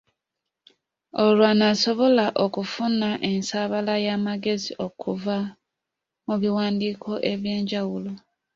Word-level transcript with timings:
Olwo 1.19 1.33
lw’anaasobola 1.37 2.25
okufuna 2.45 3.09
ensaabala 3.29 3.93
y’amagezi 4.05 4.71
okuva 4.85 5.37
mu 6.27 6.35
biwandiiko 6.41 7.11
eby’enjawulo. 7.31 8.11